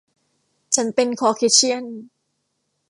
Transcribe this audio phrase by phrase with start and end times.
[0.75, 1.83] ฉันเป็นคอร์เคเชี่ยน